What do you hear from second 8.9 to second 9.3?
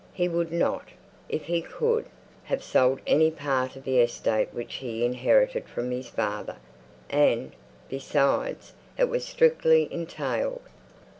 it was